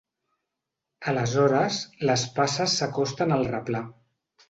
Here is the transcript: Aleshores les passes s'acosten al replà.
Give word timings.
Aleshores 1.11 1.79
les 2.13 2.25
passes 2.41 2.77
s'acosten 2.81 3.41
al 3.41 3.51
replà. 3.55 3.89